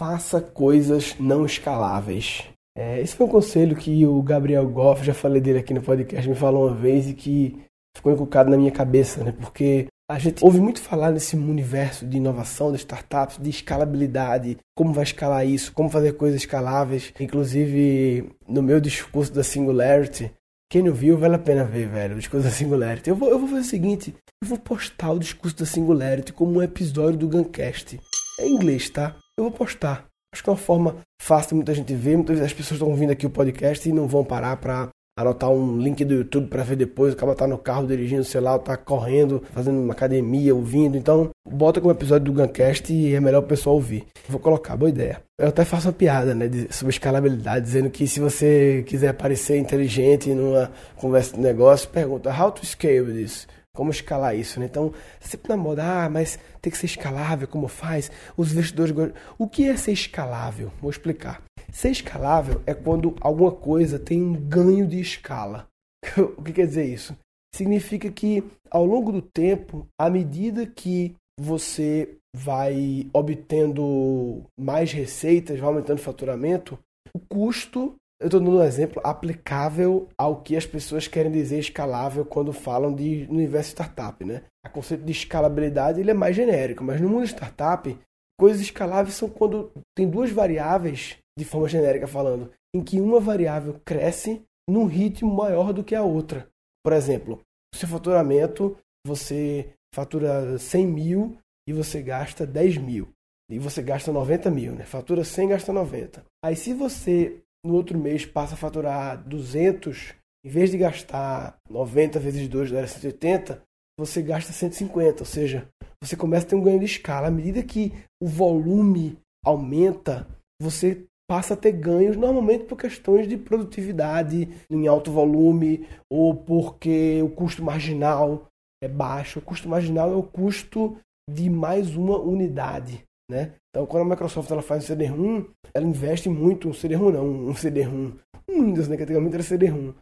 faça 0.00 0.40
coisas 0.40 1.14
não 1.20 1.44
escaláveis. 1.44 2.44
É, 2.74 3.02
esse 3.02 3.14
foi 3.14 3.26
um 3.26 3.30
conselho 3.30 3.76
que 3.76 4.06
o 4.06 4.22
Gabriel 4.22 4.66
Goff, 4.66 5.04
já 5.04 5.12
falei 5.12 5.42
dele 5.42 5.58
aqui 5.58 5.74
no 5.74 5.82
podcast, 5.82 6.26
me 6.26 6.34
falou 6.34 6.68
uma 6.68 6.74
vez 6.74 7.06
e 7.06 7.12
que 7.12 7.58
ficou 7.94 8.10
encucado 8.10 8.48
na 8.48 8.56
minha 8.56 8.70
cabeça, 8.70 9.22
né? 9.22 9.34
Porque 9.38 9.88
a 10.10 10.18
gente 10.18 10.42
ouve 10.42 10.58
muito 10.58 10.80
falar 10.80 11.10
nesse 11.10 11.36
universo 11.36 12.06
de 12.06 12.16
inovação, 12.16 12.72
de 12.72 12.78
startups, 12.78 13.36
de 13.36 13.50
escalabilidade, 13.50 14.56
como 14.74 14.94
vai 14.94 15.04
escalar 15.04 15.46
isso, 15.46 15.70
como 15.74 15.90
fazer 15.90 16.14
coisas 16.14 16.40
escaláveis. 16.40 17.12
Inclusive, 17.20 18.32
no 18.48 18.62
meu 18.62 18.80
discurso 18.80 19.34
da 19.34 19.44
Singularity, 19.44 20.32
quem 20.70 20.82
não 20.82 20.94
viu, 20.94 21.18
vale 21.18 21.34
a 21.34 21.38
pena 21.38 21.62
ver, 21.62 21.88
velho, 21.88 22.14
o 22.14 22.18
discurso 22.18 22.46
da 22.46 22.50
Singularity. 22.50 23.10
Eu 23.10 23.16
vou, 23.16 23.28
eu 23.28 23.38
vou 23.38 23.48
fazer 23.48 23.60
o 23.60 23.64
seguinte, 23.64 24.14
eu 24.42 24.48
vou 24.48 24.56
postar 24.56 25.12
o 25.12 25.18
discurso 25.18 25.58
da 25.58 25.66
Singularity 25.66 26.32
como 26.32 26.58
um 26.58 26.62
episódio 26.62 27.18
do 27.18 27.28
Guncast. 27.28 28.00
É 28.38 28.46
em 28.46 28.54
inglês, 28.54 28.88
tá? 28.88 29.14
Eu 29.40 29.44
vou 29.44 29.52
postar. 29.52 30.04
Acho 30.34 30.44
que 30.44 30.50
é 30.50 30.52
uma 30.52 30.58
forma 30.58 30.96
fácil 31.18 31.48
de 31.48 31.54
muita 31.54 31.72
gente 31.72 31.94
ver. 31.94 32.14
Muitas 32.14 32.36
vezes 32.36 32.52
as 32.52 32.56
pessoas 32.56 32.72
estão 32.72 32.90
ouvindo 32.90 33.10
aqui 33.10 33.24
o 33.24 33.30
podcast 33.30 33.88
e 33.88 33.92
não 33.92 34.06
vão 34.06 34.22
parar 34.22 34.54
para 34.58 34.90
anotar 35.18 35.50
um 35.50 35.78
link 35.78 36.04
do 36.04 36.12
YouTube 36.12 36.48
para 36.48 36.62
ver 36.62 36.76
depois, 36.76 37.14
acaba 37.14 37.34
tá 37.34 37.46
no 37.46 37.58
carro 37.58 37.86
dirigindo, 37.86 38.22
sei 38.22 38.40
lá, 38.40 38.58
tá 38.58 38.76
correndo, 38.76 39.42
fazendo 39.52 39.80
uma 39.80 39.94
academia, 39.94 40.54
ouvindo. 40.54 40.96
Então, 40.96 41.30
bota 41.46 41.80
como 41.80 41.92
episódio 41.92 42.30
do 42.30 42.42
Guncast 42.42 42.92
e 42.92 43.14
é 43.14 43.20
melhor 43.20 43.40
o 43.40 43.46
pessoal 43.46 43.76
ouvir. 43.76 44.06
Vou 44.28 44.38
colocar, 44.38 44.76
boa 44.76 44.90
ideia. 44.90 45.22
Eu 45.38 45.48
até 45.48 45.64
faço 45.64 45.88
uma 45.88 45.94
piada, 45.94 46.34
né, 46.34 46.44
sobre 46.70 46.92
escalabilidade, 46.92 47.64
dizendo 47.64 47.88
que 47.88 48.06
se 48.06 48.20
você 48.20 48.84
quiser 48.86 49.14
parecer 49.14 49.56
inteligente 49.56 50.34
numa 50.34 50.70
conversa 50.96 51.34
de 51.34 51.40
negócio, 51.40 51.88
pergunta 51.88 52.30
how 52.30 52.52
to 52.52 52.64
scale 52.64 53.10
this? 53.10 53.48
Como 53.74 53.90
escalar 53.90 54.36
isso, 54.36 54.58
né? 54.58 54.66
Então, 54.66 54.92
sempre 55.20 55.48
na 55.48 55.56
moda, 55.56 56.04
ah, 56.04 56.10
mas 56.10 56.38
tem 56.60 56.70
que 56.70 56.78
ser 56.78 56.86
escalável, 56.86 57.46
como 57.46 57.68
faz? 57.68 58.10
Os 58.36 58.52
investidores. 58.52 59.14
O 59.38 59.48
que 59.48 59.68
é 59.68 59.76
ser 59.76 59.92
escalável? 59.92 60.72
Vou 60.80 60.90
explicar. 60.90 61.42
Ser 61.72 61.90
escalável 61.90 62.60
é 62.66 62.74
quando 62.74 63.14
alguma 63.20 63.52
coisa 63.52 63.98
tem 63.98 64.20
um 64.20 64.34
ganho 64.34 64.86
de 64.86 65.00
escala. 65.00 65.68
o 66.36 66.42
que 66.42 66.52
quer 66.52 66.66
dizer 66.66 66.84
isso? 66.84 67.16
Significa 67.54 68.10
que 68.10 68.42
ao 68.70 68.84
longo 68.84 69.12
do 69.12 69.22
tempo, 69.22 69.86
à 69.98 70.10
medida 70.10 70.66
que 70.66 71.14
você 71.38 72.16
vai 72.34 73.08
obtendo 73.12 74.44
mais 74.58 74.92
receitas, 74.92 75.58
vai 75.58 75.68
aumentando 75.68 75.98
o 75.98 76.02
faturamento, 76.02 76.78
o 77.14 77.18
custo, 77.18 77.94
eu 78.20 78.26
estou 78.26 78.38
dando 78.38 78.58
um 78.58 78.62
exemplo 78.62 79.00
aplicável 79.02 80.08
ao 80.16 80.42
que 80.42 80.54
as 80.54 80.66
pessoas 80.66 81.08
querem 81.08 81.32
dizer 81.32 81.58
escalável 81.58 82.24
quando 82.24 82.52
falam 82.52 82.94
de 82.94 83.26
universo 83.30 83.70
startup, 83.70 84.22
né? 84.24 84.42
O 84.66 84.70
conceito 84.70 85.04
de 85.04 85.12
escalabilidade 85.12 86.00
ele 86.00 86.10
é 86.10 86.14
mais 86.14 86.36
genérico, 86.36 86.84
mas 86.84 87.00
no 87.00 87.08
mundo 87.08 87.24
startup, 87.24 87.98
coisas 88.38 88.60
escaláveis 88.60 89.14
são 89.14 89.28
quando 89.28 89.72
tem 89.96 90.08
duas 90.08 90.30
variáveis 90.30 91.16
de 91.38 91.44
forma 91.44 91.68
genérica 91.68 92.06
falando, 92.06 92.50
em 92.74 92.84
que 92.84 93.00
uma 93.00 93.18
variável 93.18 93.80
cresce 93.84 94.42
num 94.68 94.84
ritmo 94.84 95.34
maior 95.34 95.72
do 95.72 95.82
que 95.82 95.94
a 95.94 96.02
outra. 96.02 96.46
Por 96.84 96.92
exemplo, 96.92 97.40
o 97.74 97.76
seu 97.76 97.88
faturamento, 97.88 98.76
você 99.06 99.72
fatura 99.94 100.58
100 100.58 100.86
mil 100.86 101.38
e 101.66 101.72
você 101.72 102.02
gasta 102.02 102.46
10 102.46 102.76
mil. 102.78 103.08
E 103.50 103.58
você 103.58 103.82
gasta 103.82 104.12
90 104.12 104.50
mil, 104.50 104.74
né? 104.74 104.84
Fatura 104.84 105.24
100, 105.24 105.48
gasta 105.48 105.72
90. 105.72 106.24
Aí 106.44 106.54
se 106.54 106.72
você, 106.72 107.40
no 107.64 107.74
outro 107.74 107.98
mês, 107.98 108.24
passa 108.24 108.54
a 108.54 108.56
faturar 108.56 109.22
200, 109.26 110.14
em 110.44 110.48
vez 110.48 110.70
de 110.70 110.78
gastar 110.78 111.56
90 111.68 112.18
vezes 112.18 112.48
2, 112.48 112.70
dá 112.70 112.86
180, 112.86 113.62
você 113.98 114.22
gasta 114.22 114.52
150. 114.52 115.22
Ou 115.22 115.26
seja, 115.26 115.68
você 116.02 116.16
começa 116.16 116.46
a 116.46 116.48
ter 116.50 116.56
um 116.56 116.62
ganho 116.62 116.78
de 116.78 116.86
escala. 116.86 117.28
À 117.28 117.30
medida 117.30 117.62
que 117.62 117.92
o 118.20 118.26
volume 118.26 119.18
aumenta, 119.44 120.26
você 120.60 121.04
passa 121.28 121.54
a 121.54 121.56
ter 121.56 121.72
ganhos 121.72 122.16
normalmente 122.16 122.64
por 122.64 122.76
questões 122.76 123.28
de 123.28 123.36
produtividade 123.36 124.48
em 124.68 124.88
alto 124.88 125.12
volume 125.12 125.86
ou 126.10 126.34
porque 126.34 127.22
o 127.22 127.30
custo 127.30 127.62
marginal 127.62 128.48
é 128.82 128.88
baixo. 128.88 129.38
O 129.38 129.42
custo 129.42 129.68
marginal 129.68 130.10
é 130.12 130.16
o 130.16 130.22
custo 130.22 130.96
de 131.30 131.48
mais 131.48 131.94
uma 131.94 132.18
unidade. 132.18 133.04
Né? 133.30 133.52
Então, 133.70 133.86
quando 133.86 134.02
a 134.02 134.10
Microsoft 134.10 134.50
ela 134.50 134.60
faz 134.60 134.82
um 134.82 134.86
CD-ROM, 134.88 135.44
ela 135.72 135.86
investe 135.86 136.28
muito, 136.28 136.68
um 136.68 136.74
CD-ROM 136.74 137.12
não, 137.12 137.48
um 137.48 137.54
CD-ROM, 137.54 138.12
um 138.48 138.64
Windows, 138.64 138.88
né, 138.88 138.96
que 138.96 139.04
antigamente 139.04 139.34
era 139.34 139.42
CD-ROM. 139.42 139.92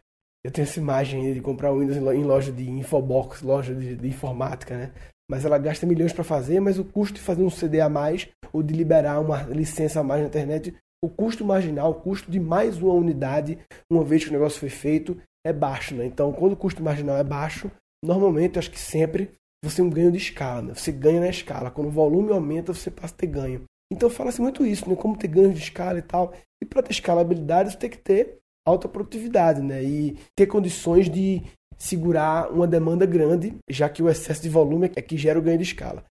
Eu 0.43 0.51
tenho 0.51 0.63
essa 0.63 0.79
imagem 0.79 1.33
de 1.33 1.41
comprar 1.41 1.71
Windows 1.71 1.97
em 1.97 2.23
loja 2.23 2.51
de 2.51 2.69
Infobox, 2.69 3.41
loja 3.41 3.75
de, 3.75 3.95
de 3.95 4.07
informática, 4.07 4.75
né? 4.75 4.91
Mas 5.29 5.45
ela 5.45 5.59
gasta 5.59 5.85
milhões 5.85 6.13
para 6.13 6.23
fazer, 6.23 6.59
mas 6.59 6.79
o 6.79 6.85
custo 6.85 7.15
de 7.15 7.21
fazer 7.21 7.43
um 7.43 7.49
CD 7.49 7.81
a 7.81 7.89
mais 7.89 8.27
ou 8.51 8.63
de 8.63 8.73
liberar 8.73 9.19
uma 9.19 9.43
licença 9.43 9.99
a 9.99 10.03
mais 10.03 10.21
na 10.21 10.27
internet 10.27 10.73
o 11.01 11.09
custo 11.09 11.45
marginal, 11.45 11.91
o 11.91 11.95
custo 11.95 12.29
de 12.29 12.39
mais 12.39 12.81
uma 12.81 12.93
unidade, 12.93 13.57
uma 13.89 14.03
vez 14.03 14.23
que 14.23 14.29
o 14.29 14.33
negócio 14.33 14.59
foi 14.59 14.69
feito, 14.69 15.17
é 15.45 15.53
baixo. 15.53 15.95
Né? 15.95 16.05
Então, 16.05 16.31
quando 16.33 16.53
o 16.53 16.57
custo 16.57 16.83
marginal 16.83 17.17
é 17.17 17.23
baixo, 17.23 17.71
normalmente, 18.03 18.59
acho 18.59 18.69
que 18.69 18.79
sempre, 18.79 19.31
você 19.63 19.77
tem 19.77 19.85
um 19.85 19.89
ganho 19.89 20.11
de 20.11 20.17
escala. 20.17 20.61
Né? 20.61 20.73
Você 20.73 20.91
ganha 20.91 21.19
na 21.19 21.29
escala. 21.29 21.71
Quando 21.71 21.87
o 21.87 21.91
volume 21.91 22.31
aumenta, 22.31 22.73
você 22.73 22.89
passa 22.89 23.13
a 23.13 23.17
ter 23.17 23.27
ganho. 23.27 23.63
Então, 23.91 24.09
fala-se 24.09 24.41
muito 24.41 24.65
isso, 24.65 24.87
né? 24.87 24.95
como 24.95 25.17
ter 25.17 25.27
ganho 25.27 25.53
de 25.53 25.59
escala 25.59 25.99
e 25.99 26.01
tal. 26.01 26.33
E 26.61 26.65
para 26.65 26.83
ter 26.83 26.91
escalabilidade, 26.91 27.71
você 27.71 27.77
tem 27.77 27.89
que 27.89 27.97
ter 27.97 28.37
alta 28.67 28.87
produtividade 28.87 29.61
né? 29.61 29.83
e 29.83 30.17
ter 30.35 30.45
condições 30.47 31.09
de 31.09 31.41
segurar 31.77 32.51
uma 32.51 32.67
demanda 32.67 33.05
grande, 33.05 33.55
já 33.69 33.87
que 33.89 34.03
o 34.03 34.09
excesso 34.09 34.41
de 34.41 34.49
volume 34.49 34.91
é 34.95 35.01
que 35.01 35.17
gera 35.17 35.39
o 35.39 35.41
ganho 35.41 35.57
de 35.57 35.63
escala. 35.63 36.03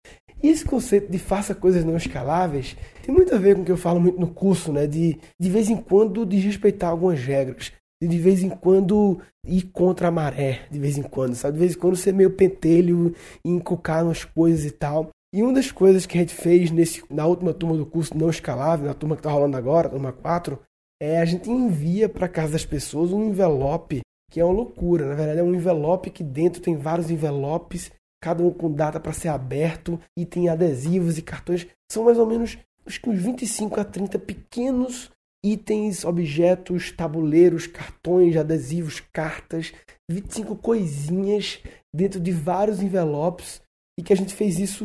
E 0.43 0.49
esse 0.49 0.65
conceito 0.65 1.11
de 1.11 1.19
faça 1.19 1.55
coisas 1.55 1.85
não 1.85 1.97
escaláveis 1.97 2.77
tem 3.03 3.15
muito 3.15 3.35
a 3.35 3.39
ver 3.39 3.57
com 3.57 3.63
o 3.63 3.65
que 3.65 3.73
eu 3.73 3.77
falo 3.77 4.01
muito 4.01 4.21
no 4.21 4.29
curso, 4.29 4.73
né? 4.73 4.87
De 4.87 5.19
de 5.39 5.51
vez 5.51 5.69
em 5.69 5.77
quando 5.77 6.25
desrespeitar 6.25 6.91
algumas 6.91 7.21
regras. 7.21 7.73
De, 8.03 8.19
vez 8.19 8.43
em 8.43 8.49
quando 8.49 9.21
ir 9.45 9.63
contra 9.73 10.09
a 10.09 10.11
maré, 10.11 10.67
de 10.71 10.79
vez 10.79 10.97
em 10.97 11.03
quando, 11.03 11.35
sabe? 11.35 11.55
De 11.55 11.61
vez 11.61 11.75
em 11.75 11.79
quando 11.79 11.97
ser 11.97 12.13
meio 12.13 12.31
pentelho 12.31 13.15
e 13.45 13.51
encucar 13.51 14.05
umas 14.05 14.25
coisas 14.25 14.65
e 14.65 14.71
tal. 14.71 15.11
E 15.35 15.43
uma 15.43 15.53
das 15.53 15.73
coisas 15.73 16.07
que 16.07 16.17
a 16.17 16.21
gente 16.21 16.35
fez 16.35 16.71
nesse, 16.71 17.03
na 17.11 17.27
última 17.27 17.53
turma 17.53 17.77
do 17.77 17.85
curso 17.85 18.17
não 18.17 18.31
escalável, 18.31 18.87
na 18.87 18.95
turma 18.95 19.17
que 19.17 19.21
está 19.21 19.31
rolando 19.31 19.57
agora, 19.57 19.89
turma 19.89 20.13
4, 20.13 20.59
é 21.03 21.21
a 21.21 21.25
gente 21.25 21.51
envia 21.51 22.09
para 22.09 22.29
casa 22.29 22.53
das 22.53 22.65
pessoas 22.65 23.13
um 23.13 23.25
envelope 23.25 24.01
que 24.31 24.41
é 24.41 24.45
uma 24.45 24.55
loucura. 24.55 25.07
Na 25.07 25.15
verdade, 25.15 25.41
é 25.41 25.43
um 25.43 25.55
envelope 25.55 26.11
que 26.11 26.23
dentro 26.23 26.61
tem 26.61 26.77
vários 26.77 27.11
envelopes 27.11 27.91
cada 28.21 28.43
um 28.43 28.51
com 28.51 28.73
data 28.73 28.99
para 28.99 29.13
ser 29.13 29.29
aberto, 29.29 30.01
e 30.17 30.27
tem 30.27 30.49
adesivos 30.49 31.19
e 31.19 31.23
cartões. 31.23 31.67
São 31.91 32.05
mais 32.05 32.19
ou 32.19 32.27
menos 32.27 32.59
acho 32.87 33.01
que 33.01 33.11
uns 33.11 33.21
25 33.21 33.81
a 33.81 33.85
30 33.85 34.19
pequenos 34.19 35.11
itens, 35.45 36.05
objetos, 36.05 36.91
tabuleiros, 36.93 37.67
cartões, 37.67 38.37
adesivos, 38.37 39.01
cartas, 39.13 39.73
25 40.11 40.57
coisinhas 40.57 41.61
dentro 41.95 42.21
de 42.21 42.33
vários 42.33 42.83
envelopes 42.83 43.61
e 43.99 44.03
que 44.03 44.13
a 44.13 44.17
gente 44.17 44.35
fez 44.35 44.59
isso 44.59 44.85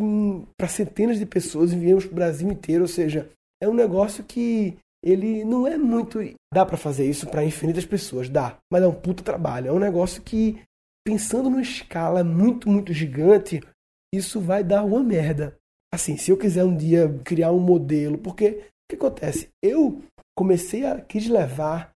para 0.57 0.67
centenas 0.67 1.19
de 1.19 1.25
pessoas, 1.25 1.71
enviamos 1.71 2.05
para 2.05 2.11
o 2.11 2.15
Brasil 2.15 2.51
inteiro, 2.51 2.83
ou 2.83 2.87
seja, 2.87 3.29
é 3.61 3.69
um 3.69 3.73
negócio 3.73 4.23
que 4.23 4.77
ele 5.03 5.43
não 5.43 5.67
é 5.67 5.77
muito. 5.77 6.19
Dá 6.53 6.65
para 6.65 6.77
fazer 6.77 7.07
isso 7.07 7.27
para 7.27 7.45
infinitas 7.45 7.85
pessoas, 7.85 8.29
dá, 8.29 8.57
mas 8.71 8.81
é 8.81 8.87
um 8.87 8.93
puta 8.93 9.21
trabalho. 9.23 9.67
É 9.67 9.71
um 9.71 9.79
negócio 9.79 10.21
que 10.21 10.61
pensando 11.05 11.49
numa 11.49 11.61
escala 11.61 12.23
muito, 12.23 12.69
muito 12.69 12.93
gigante, 12.93 13.61
isso 14.13 14.39
vai 14.39 14.63
dar 14.63 14.83
uma 14.83 15.03
merda. 15.03 15.57
Assim, 15.93 16.17
se 16.17 16.31
eu 16.31 16.37
quiser 16.37 16.63
um 16.63 16.75
dia 16.75 17.07
criar 17.23 17.51
um 17.51 17.59
modelo, 17.59 18.17
porque 18.17 18.47
o 18.47 18.89
que 18.89 18.95
acontece? 18.95 19.49
Eu 19.61 20.01
comecei 20.35 20.85
a 20.85 20.99
quis 21.01 21.27
levar 21.27 21.91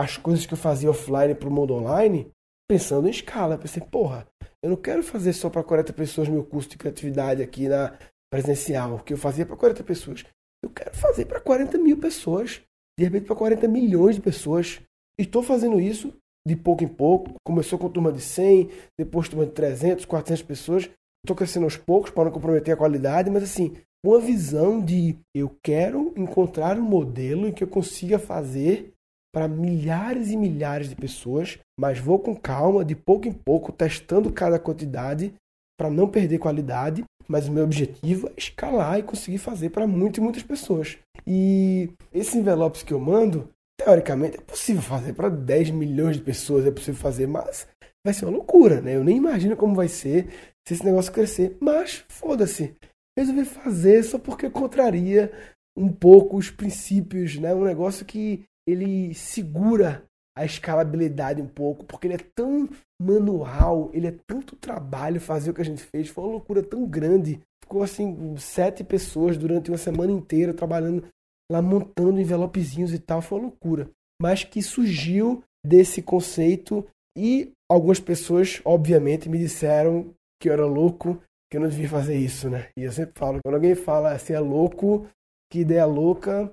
as 0.00 0.16
coisas 0.16 0.46
que 0.46 0.54
eu 0.54 0.58
fazia 0.58 0.90
offline 0.90 1.34
para 1.34 1.48
o 1.48 1.52
mundo 1.52 1.74
online 1.74 2.30
pensando 2.68 3.06
em 3.06 3.10
escala. 3.10 3.54
Eu 3.54 3.58
pensei, 3.58 3.82
porra, 3.82 4.26
eu 4.62 4.70
não 4.70 4.76
quero 4.76 5.02
fazer 5.02 5.32
só 5.32 5.50
para 5.50 5.62
40 5.62 5.92
pessoas 5.92 6.28
meu 6.28 6.44
curso 6.44 6.70
de 6.70 6.78
criatividade 6.78 7.42
aqui 7.42 7.68
na 7.68 7.96
presencial, 8.32 8.98
que 9.00 9.12
eu 9.12 9.18
fazia 9.18 9.46
para 9.46 9.56
40 9.56 9.84
pessoas. 9.84 10.24
Eu 10.62 10.70
quero 10.70 10.94
fazer 10.96 11.26
para 11.26 11.40
40 11.40 11.78
mil 11.78 11.98
pessoas, 11.98 12.62
de 12.98 13.04
repente 13.04 13.26
para 13.26 13.36
40 13.36 13.68
milhões 13.68 14.16
de 14.16 14.22
pessoas. 14.22 14.80
E 15.18 15.22
estou 15.22 15.42
fazendo 15.42 15.80
isso 15.80 16.12
de 16.46 16.56
pouco 16.56 16.82
em 16.82 16.88
pouco. 16.88 17.34
Começou 17.44 17.78
com 17.78 17.88
turma 17.88 18.10
de 18.10 18.20
100, 18.20 18.70
depois 18.98 19.28
turma 19.28 19.46
de 19.46 19.52
300, 19.52 20.04
400 20.04 20.42
pessoas. 20.42 20.90
Estou 21.24 21.36
crescendo 21.36 21.64
aos 21.64 21.76
poucos 21.76 22.10
para 22.10 22.24
não 22.24 22.32
comprometer 22.32 22.74
a 22.74 22.76
qualidade, 22.76 23.30
mas 23.30 23.42
assim, 23.42 23.76
uma 24.04 24.20
visão 24.20 24.80
de 24.80 25.16
eu 25.34 25.56
quero 25.62 26.12
encontrar 26.16 26.78
um 26.78 26.82
modelo 26.82 27.48
em 27.48 27.52
que 27.52 27.64
eu 27.64 27.68
consiga 27.68 28.18
fazer 28.18 28.92
para 29.34 29.48
milhares 29.48 30.30
e 30.30 30.36
milhares 30.36 30.88
de 30.88 30.94
pessoas, 30.94 31.58
mas 31.78 31.98
vou 31.98 32.18
com 32.18 32.36
calma, 32.36 32.84
de 32.84 32.94
pouco 32.94 33.26
em 33.26 33.32
pouco, 33.32 33.72
testando 33.72 34.32
cada 34.32 34.58
quantidade 34.58 35.34
para 35.76 35.90
não 35.90 36.06
perder 36.06 36.38
qualidade. 36.38 37.02
Mas 37.26 37.48
o 37.48 37.52
meu 37.52 37.64
objetivo 37.64 38.28
é 38.28 38.32
escalar 38.36 38.98
e 38.98 39.02
conseguir 39.02 39.38
fazer 39.38 39.70
para 39.70 39.86
muitas 39.86 40.18
e 40.18 40.20
muitas 40.20 40.42
pessoas. 40.42 40.98
E 41.26 41.88
esses 42.12 42.34
envelopes 42.34 42.82
que 42.82 42.92
eu 42.92 43.00
mando, 43.00 43.48
teoricamente 43.80 44.36
é 44.36 44.40
possível 44.42 44.82
fazer 44.82 45.14
para 45.14 45.30
10 45.30 45.70
milhões 45.70 46.16
de 46.16 46.22
pessoas, 46.22 46.66
é 46.66 46.70
possível 46.70 47.00
fazer, 47.00 47.26
mas 47.26 47.66
vai 48.04 48.12
ser 48.12 48.26
uma 48.26 48.36
loucura, 48.36 48.82
né? 48.82 48.94
Eu 48.94 49.02
nem 49.02 49.16
imagino 49.16 49.56
como 49.56 49.74
vai 49.74 49.88
ser 49.88 50.28
se 50.68 50.74
esse 50.74 50.84
negócio 50.84 51.10
crescer. 51.10 51.56
Mas, 51.58 52.04
foda-se. 52.08 52.76
Resolvi 53.16 53.44
fazer 53.44 54.02
só 54.02 54.18
porque 54.18 54.50
contraria 54.50 55.32
um 55.76 55.92
pouco 55.92 56.36
os 56.36 56.50
princípios, 56.50 57.36
né? 57.36 57.54
Um 57.54 57.64
negócio 57.64 58.04
que 58.04 58.44
ele 58.66 59.14
segura 59.14 60.04
a 60.36 60.44
escalabilidade 60.44 61.40
um 61.40 61.46
pouco, 61.46 61.84
porque 61.84 62.08
ele 62.08 62.14
é 62.14 62.26
tão 62.34 62.68
manual, 63.00 63.90
ele 63.92 64.08
é 64.08 64.18
tanto 64.26 64.56
trabalho 64.56 65.20
fazer 65.20 65.50
o 65.50 65.54
que 65.54 65.60
a 65.60 65.64
gente 65.64 65.82
fez, 65.82 66.08
foi 66.08 66.24
uma 66.24 66.32
loucura 66.32 66.62
tão 66.62 66.84
grande. 66.86 67.40
Ficou 67.62 67.82
assim, 67.82 68.36
sete 68.36 68.82
pessoas 68.82 69.36
durante 69.36 69.70
uma 69.70 69.78
semana 69.78 70.12
inteira 70.12 70.52
trabalhando 70.52 71.06
lá, 71.50 71.62
montando 71.62 72.20
envelopezinhos 72.20 72.92
e 72.92 72.98
tal, 72.98 73.22
foi 73.22 73.38
uma 73.38 73.46
loucura. 73.46 73.88
Mas 74.20 74.42
que 74.42 74.60
surgiu 74.60 75.42
desse 75.64 76.02
conceito 76.02 76.84
e 77.16 77.52
algumas 77.70 78.00
pessoas, 78.00 78.60
obviamente, 78.64 79.28
me 79.28 79.38
disseram 79.38 80.12
que 80.40 80.48
eu 80.48 80.52
era 80.52 80.66
louco, 80.66 81.20
que 81.50 81.56
eu 81.56 81.60
não 81.60 81.68
devia 81.68 81.88
fazer 81.88 82.16
isso, 82.16 82.48
né? 82.48 82.68
E 82.76 82.84
eu 82.84 82.92
sempre 82.92 83.12
falo, 83.18 83.40
quando 83.44 83.54
alguém 83.54 83.74
fala 83.74 84.12
assim, 84.12 84.32
é 84.32 84.40
louco, 84.40 85.08
que 85.50 85.60
ideia 85.60 85.86
louca, 85.86 86.52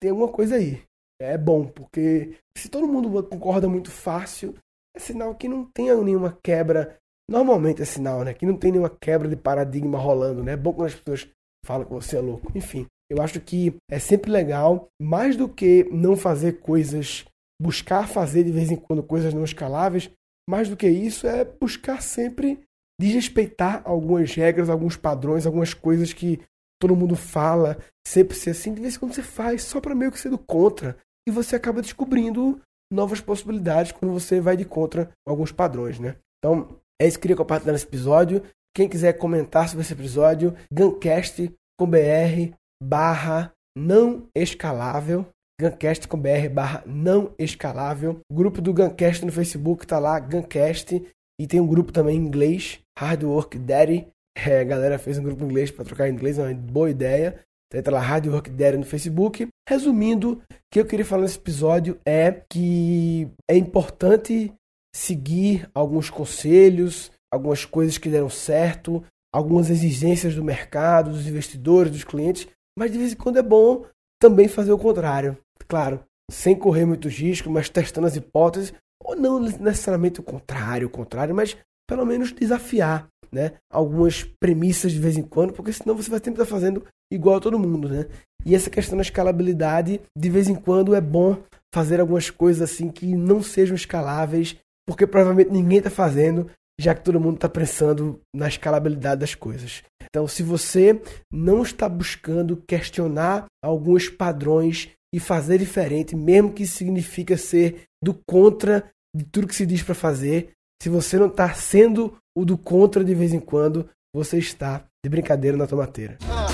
tem 0.00 0.10
alguma 0.10 0.28
coisa 0.28 0.56
aí 0.56 0.82
é 1.20 1.36
bom, 1.36 1.66
porque 1.66 2.36
se 2.56 2.68
todo 2.68 2.88
mundo 2.88 3.22
concorda 3.24 3.68
muito 3.68 3.90
fácil, 3.90 4.54
é 4.96 4.98
sinal 4.98 5.34
que 5.34 5.48
não 5.48 5.64
tem 5.64 5.94
nenhuma 6.02 6.38
quebra. 6.42 6.96
Normalmente 7.30 7.82
é 7.82 7.84
sinal, 7.84 8.24
né? 8.24 8.34
Que 8.34 8.46
não 8.46 8.56
tem 8.56 8.72
nenhuma 8.72 8.90
quebra 8.90 9.28
de 9.28 9.36
paradigma 9.36 9.98
rolando, 9.98 10.42
né? 10.42 10.52
É 10.52 10.56
bom 10.56 10.72
quando 10.72 10.88
as 10.88 10.94
pessoas 10.94 11.28
falam 11.64 11.86
que 11.86 11.92
você 11.92 12.16
é 12.16 12.20
louco. 12.20 12.50
Enfim, 12.56 12.86
eu 13.08 13.22
acho 13.22 13.40
que 13.40 13.76
é 13.88 13.98
sempre 13.98 14.30
legal, 14.30 14.88
mais 15.00 15.36
do 15.36 15.48
que 15.48 15.84
não 15.92 16.16
fazer 16.16 16.60
coisas, 16.60 17.24
buscar 17.60 18.08
fazer 18.08 18.42
de 18.42 18.50
vez 18.50 18.70
em 18.70 18.76
quando 18.76 19.02
coisas 19.02 19.32
não 19.34 19.44
escaláveis, 19.44 20.10
mais 20.48 20.68
do 20.68 20.76
que 20.76 20.88
isso 20.88 21.26
é 21.26 21.44
buscar 21.44 22.02
sempre 22.02 22.60
desrespeitar 23.00 23.80
algumas 23.84 24.34
regras, 24.34 24.68
alguns 24.68 24.96
padrões, 24.96 25.46
algumas 25.46 25.72
coisas 25.72 26.12
que 26.12 26.40
todo 26.78 26.96
mundo 26.96 27.16
fala, 27.16 27.78
sempre 28.06 28.36
ser 28.36 28.50
assim, 28.50 28.74
de 28.74 28.80
vez 28.80 28.96
em 28.96 28.98
quando 28.98 29.14
você 29.14 29.22
faz, 29.22 29.62
só 29.62 29.80
para 29.80 29.94
meio 29.94 30.12
que 30.12 30.18
ser 30.18 30.30
do 30.30 30.38
contra 30.38 30.96
e 31.26 31.30
você 31.30 31.56
acaba 31.56 31.82
descobrindo 31.82 32.60
novas 32.92 33.20
possibilidades 33.20 33.92
quando 33.92 34.12
você 34.12 34.40
vai 34.40 34.56
de 34.56 34.64
contra 34.64 35.10
alguns 35.26 35.52
padrões, 35.52 35.98
né? 35.98 36.16
Então, 36.38 36.76
é 37.00 37.06
isso 37.06 37.16
que 37.16 37.20
eu 37.20 37.22
queria 37.22 37.36
compartilhar 37.36 37.72
nesse 37.72 37.86
episódio. 37.86 38.42
Quem 38.74 38.88
quiser 38.88 39.14
comentar 39.14 39.68
sobre 39.68 39.82
esse 39.82 39.92
episódio, 39.92 40.54
Guncast 40.72 41.52
com 41.78 41.86
BR 41.86 42.54
barra 42.82 43.52
não 43.76 44.26
escalável. 44.34 45.26
Guncast 45.60 46.08
com 46.08 46.18
BR 46.18 46.48
barra 46.52 46.82
não 46.86 47.34
escalável. 47.38 48.20
O 48.30 48.34
grupo 48.34 48.60
do 48.60 48.72
Guncast 48.72 49.24
no 49.24 49.32
Facebook 49.32 49.86
tá 49.86 49.98
lá, 49.98 50.18
Guncast. 50.18 51.02
E 51.40 51.46
tem 51.46 51.58
um 51.58 51.66
grupo 51.66 51.90
também 51.90 52.18
em 52.18 52.20
inglês, 52.20 52.80
Hard 52.98 53.22
Work 53.22 53.58
Daddy. 53.58 54.06
É, 54.36 54.60
a 54.60 54.64
galera 54.64 54.98
fez 54.98 55.16
um 55.16 55.22
grupo 55.22 55.42
em 55.42 55.46
inglês 55.46 55.70
para 55.70 55.86
trocar 55.86 56.06
em 56.06 56.12
inglês, 56.12 56.38
é 56.38 56.42
uma 56.42 56.52
boa 56.52 56.90
ideia. 56.90 57.40
Então 57.66 57.80
entra 57.80 57.94
lá, 57.94 58.00
Rádio 58.00 58.30
Rock 58.30 58.50
Daddy 58.50 58.76
no 58.76 58.84
Facebook. 58.84 59.48
Resumindo, 59.66 60.32
o 60.32 60.54
que 60.70 60.78
eu 60.78 60.84
queria 60.84 61.04
falar 61.04 61.22
nesse 61.22 61.38
episódio 61.38 61.98
é 62.06 62.42
que 62.46 63.26
é 63.50 63.56
importante 63.56 64.52
seguir 64.94 65.66
alguns 65.74 66.10
conselhos, 66.10 67.10
algumas 67.32 67.64
coisas 67.64 67.96
que 67.96 68.10
deram 68.10 68.28
certo, 68.28 69.02
algumas 69.32 69.70
exigências 69.70 70.34
do 70.34 70.44
mercado, 70.44 71.10
dos 71.10 71.26
investidores, 71.26 71.90
dos 71.90 72.04
clientes, 72.04 72.46
mas 72.78 72.92
de 72.92 72.98
vez 72.98 73.12
em 73.14 73.16
quando 73.16 73.38
é 73.38 73.42
bom 73.42 73.86
também 74.20 74.46
fazer 74.46 74.72
o 74.72 74.78
contrário. 74.78 75.38
Claro, 75.66 76.04
sem 76.30 76.54
correr 76.54 76.84
muitos 76.84 77.16
riscos, 77.16 77.50
mas 77.50 77.70
testando 77.70 78.06
as 78.08 78.16
hipóteses, 78.16 78.74
ou 79.02 79.16
não 79.16 79.40
necessariamente 79.40 80.20
o 80.20 80.22
contrário, 80.22 80.86
o 80.86 80.90
contrário, 80.90 81.34
mas 81.34 81.56
pelo 81.88 82.04
menos 82.06 82.32
desafiar 82.32 83.08
né, 83.32 83.52
algumas 83.70 84.24
premissas 84.24 84.92
de 84.92 84.98
vez 84.98 85.16
em 85.16 85.22
quando, 85.22 85.52
porque 85.52 85.72
senão 85.72 85.96
você 85.96 86.10
vai 86.10 86.18
sempre 86.18 86.42
estar 86.42 86.46
fazendo 86.46 86.84
igual 87.12 87.36
a 87.36 87.40
todo 87.40 87.58
mundo, 87.58 87.88
né? 87.88 88.06
E 88.44 88.54
essa 88.54 88.70
questão 88.70 88.96
da 88.96 89.02
escalabilidade, 89.02 90.00
de 90.16 90.30
vez 90.30 90.48
em 90.48 90.54
quando 90.54 90.94
é 90.94 91.00
bom 91.00 91.36
fazer 91.74 92.00
algumas 92.00 92.30
coisas 92.30 92.70
assim 92.70 92.88
que 92.88 93.14
não 93.14 93.42
sejam 93.42 93.76
escaláveis, 93.76 94.56
porque 94.86 95.06
provavelmente 95.06 95.50
ninguém 95.50 95.78
está 95.78 95.90
fazendo, 95.90 96.50
já 96.80 96.94
que 96.94 97.04
todo 97.04 97.20
mundo 97.20 97.36
está 97.36 97.48
pensando 97.48 98.20
na 98.34 98.48
escalabilidade 98.48 99.20
das 99.20 99.34
coisas. 99.34 99.82
Então, 100.06 100.26
se 100.26 100.42
você 100.42 101.00
não 101.32 101.62
está 101.62 101.88
buscando 101.88 102.56
questionar 102.66 103.46
alguns 103.62 104.08
padrões 104.08 104.90
e 105.12 105.18
fazer 105.18 105.58
diferente, 105.58 106.14
mesmo 106.14 106.52
que 106.52 106.62
isso 106.62 106.76
significa 106.76 107.36
ser 107.36 107.84
do 108.02 108.14
contra 108.26 108.90
de 109.14 109.24
tudo 109.24 109.46
que 109.48 109.54
se 109.54 109.66
diz 109.66 109.82
para 109.82 109.94
fazer, 109.94 110.50
se 110.80 110.88
você 110.88 111.18
não 111.18 111.26
está 111.26 111.52
sendo 111.52 112.16
o 112.36 112.44
do 112.44 112.56
contra 112.56 113.04
de 113.04 113.14
vez 113.14 113.34
em 113.34 113.40
quando, 113.40 113.88
você 114.14 114.38
está 114.38 114.84
de 115.04 115.10
brincadeira 115.10 115.56
na 115.56 115.66
tomateira. 115.66 116.18
Ah, 116.28 116.46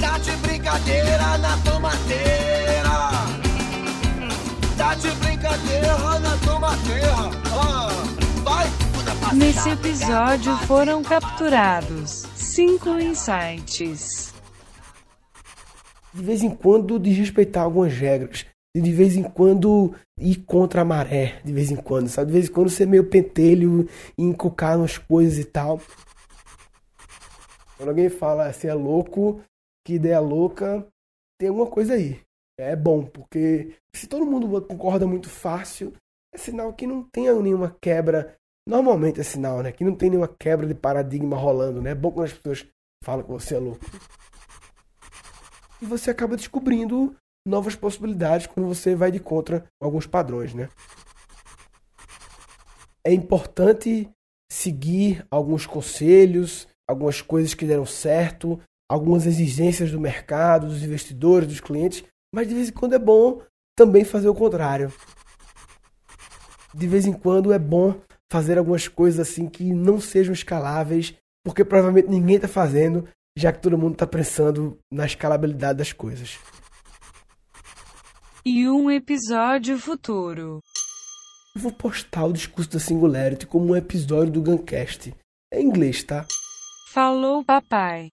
tá 0.00 0.18
de 0.18 0.30
brincadeira 0.36 1.38
na 1.38 1.56
tomateira. 1.58 2.90
Tá 4.76 4.94
de 4.94 5.10
brincadeira 5.10 6.18
na 6.20 6.36
tomateira. 6.38 7.14
Ah, 7.52 7.88
vai, 8.44 9.34
Nesse 9.34 9.70
episódio 9.70 10.56
foram 10.66 11.02
capturados 11.02 12.24
cinco 12.36 13.00
insights. 13.00 14.13
De 16.14 16.22
vez 16.22 16.42
em 16.42 16.50
quando 16.50 16.98
desrespeitar 16.98 17.64
algumas 17.64 17.92
regras 17.92 18.46
de 18.76 18.92
vez 18.92 19.16
em 19.16 19.22
quando 19.22 19.94
ir 20.18 20.36
contra 20.44 20.82
a 20.82 20.84
maré, 20.84 21.40
de 21.44 21.52
vez 21.52 21.70
em 21.70 21.76
quando, 21.76 22.08
sabe? 22.08 22.26
De 22.26 22.32
vez 22.32 22.48
em 22.48 22.52
quando 22.52 22.68
ser 22.68 22.86
meio 22.86 23.08
pentelho 23.08 23.88
e 24.18 24.22
encocar 24.22 24.76
nas 24.76 24.98
coisas 24.98 25.38
e 25.38 25.44
tal. 25.44 25.80
Quando 27.76 27.88
alguém 27.88 28.08
fala 28.08 28.46
assim, 28.46 28.66
é 28.66 28.74
louco, 28.74 29.40
que 29.86 29.94
ideia 29.94 30.18
louca, 30.18 30.86
tem 31.38 31.48
alguma 31.48 31.68
coisa 31.68 31.94
aí. 31.94 32.20
É 32.58 32.74
bom, 32.74 33.04
porque 33.04 33.74
se 33.94 34.06
todo 34.08 34.26
mundo 34.26 34.60
concorda 34.62 35.06
muito 35.06 35.28
fácil, 35.28 35.92
é 36.32 36.38
sinal 36.38 36.72
que 36.72 36.86
não 36.86 37.02
tem 37.02 37.32
nenhuma 37.42 37.76
quebra. 37.80 38.34
Normalmente 38.66 39.20
é 39.20 39.24
sinal, 39.24 39.62
né? 39.62 39.70
Que 39.70 39.84
não 39.84 39.94
tem 39.94 40.10
nenhuma 40.10 40.28
quebra 40.28 40.66
de 40.66 40.74
paradigma 40.74 41.36
rolando, 41.36 41.80
né? 41.80 41.90
É 41.90 41.94
bom 41.94 42.10
quando 42.10 42.26
as 42.26 42.32
pessoas 42.32 42.66
falam 43.04 43.24
que 43.24 43.30
você 43.30 43.54
é 43.54 43.58
louco. 43.58 43.84
E 45.84 45.86
você 45.86 46.10
acaba 46.10 46.34
descobrindo 46.34 47.14
novas 47.46 47.76
possibilidades 47.76 48.46
quando 48.46 48.66
você 48.66 48.94
vai 48.94 49.10
de 49.10 49.20
contra 49.20 49.66
alguns 49.78 50.06
padrões, 50.06 50.54
né? 50.54 50.70
É 53.06 53.12
importante 53.12 54.08
seguir 54.50 55.26
alguns 55.30 55.66
conselhos, 55.66 56.66
algumas 56.88 57.20
coisas 57.20 57.52
que 57.52 57.66
deram 57.66 57.84
certo, 57.84 58.58
algumas 58.90 59.26
exigências 59.26 59.90
do 59.90 60.00
mercado, 60.00 60.68
dos 60.68 60.82
investidores, 60.82 61.48
dos 61.48 61.60
clientes, 61.60 62.02
mas 62.34 62.48
de 62.48 62.54
vez 62.54 62.70
em 62.70 62.72
quando 62.72 62.94
é 62.94 62.98
bom 62.98 63.42
também 63.76 64.04
fazer 64.04 64.30
o 64.30 64.34
contrário. 64.34 64.90
De 66.72 66.86
vez 66.86 67.04
em 67.04 67.12
quando 67.12 67.52
é 67.52 67.58
bom 67.58 68.00
fazer 68.32 68.56
algumas 68.56 68.88
coisas 68.88 69.20
assim 69.20 69.46
que 69.50 69.74
não 69.74 70.00
sejam 70.00 70.32
escaláveis, 70.32 71.14
porque 71.44 71.62
provavelmente 71.62 72.08
ninguém 72.08 72.36
está 72.36 72.48
fazendo, 72.48 73.06
já 73.36 73.52
que 73.52 73.60
todo 73.60 73.78
mundo 73.78 73.94
está 73.94 74.06
pensando 74.06 74.78
na 74.92 75.06
escalabilidade 75.06 75.78
das 75.78 75.92
coisas 75.92 76.38
e 78.44 78.68
um 78.68 78.90
episódio 78.90 79.78
futuro. 79.78 80.60
Eu 81.56 81.62
vou 81.62 81.72
postar 81.72 82.26
o 82.26 82.32
discurso 82.32 82.70
da 82.70 82.78
Singularity 82.78 83.46
como 83.46 83.72
um 83.72 83.76
episódio 83.76 84.32
do 84.32 84.42
Guncast. 84.42 85.14
É 85.52 85.60
em 85.60 85.66
inglês, 85.66 86.02
tá? 86.02 86.26
Falou, 86.92 87.44
papai. 87.44 88.10